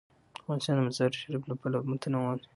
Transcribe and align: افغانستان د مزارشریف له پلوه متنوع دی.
افغانستان 0.41 0.75
د 0.77 0.81
مزارشریف 0.87 1.43
له 1.47 1.55
پلوه 1.61 1.87
متنوع 1.91 2.31
دی. 2.39 2.47